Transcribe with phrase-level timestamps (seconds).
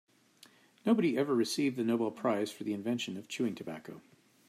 [0.83, 4.01] Nobody ever received the Nobel prize for the invention of chewing tobacco.